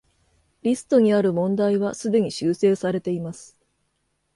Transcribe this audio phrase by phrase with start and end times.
[0.63, 3.59] リストにある問題はすでに修正されています